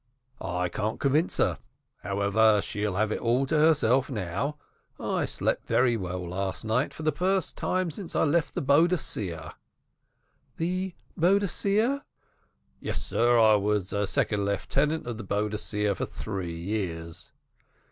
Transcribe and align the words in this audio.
I 0.41 0.67
can't 0.67 0.99
convince 0.99 1.37
her. 1.37 1.59
However, 2.01 2.59
she'll 2.63 2.95
have 2.95 3.11
it 3.11 3.19
all 3.19 3.45
to 3.45 3.55
herself 3.55 4.09
now. 4.09 4.57
I 4.99 5.25
slept 5.25 5.69
well 5.69 6.27
last 6.29 6.65
night, 6.65 6.91
for 6.91 7.03
the 7.03 7.11
first 7.11 7.55
time 7.55 7.91
since 7.91 8.15
I 8.15 8.23
left 8.23 8.55
the 8.55 8.63
Boadicea." 8.63 9.53
"The 10.57 10.95
Boadicea?" 11.15 12.03
"Yes, 12.79 12.99
sir, 13.05 13.37
I 13.39 13.53
was 13.57 13.93
second 14.09 14.43
lieutenant 14.43 15.05
of 15.05 15.19
the 15.19 15.23
Boadicea 15.23 15.93
for 15.93 16.07
three 16.07 16.57
years." 16.59 17.31